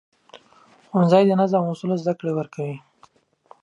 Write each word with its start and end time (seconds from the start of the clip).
ښوونځی 0.89 1.23
د 1.27 1.31
نظم 1.41 1.61
او 1.65 1.71
اصولو 1.73 2.01
زده 2.01 2.13
کړه 2.19 2.31
ورکوي 2.35 2.77